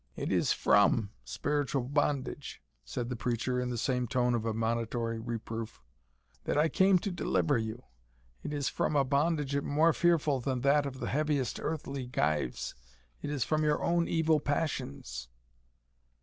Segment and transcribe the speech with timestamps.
[0.15, 5.79] "It is from spiritual bondage," said the preacher, in the same tone of admonitory reproof,
[6.45, 7.83] "that I came to deliver you
[8.41, 12.73] it is from a bondage more fearful than than that of the heaviest earthly gyves
[13.21, 15.29] it is from your own evil passions."